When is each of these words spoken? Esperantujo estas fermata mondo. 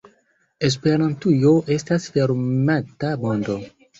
Esperantujo 0.67 1.51
estas 1.77 2.09
fermata 2.15 3.15
mondo. 3.27 3.61